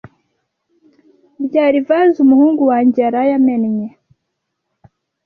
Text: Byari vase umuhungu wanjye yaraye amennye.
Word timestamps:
Byari 1.47 1.79
vase 1.87 2.17
umuhungu 2.25 2.61
wanjye 2.71 2.97
yaraye 3.05 3.31
amennye. 3.39 3.87